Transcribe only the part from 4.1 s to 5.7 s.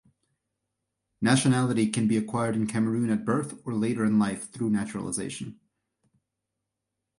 life through naturalization.